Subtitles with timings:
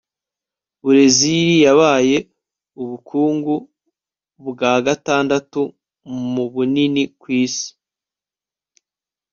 [0.81, 2.17] burezili yabaye
[2.81, 3.55] ubukungu
[4.47, 5.61] bwa gatandatu
[6.33, 7.69] mu bunini ku isi